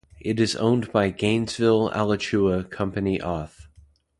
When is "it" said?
0.19-0.39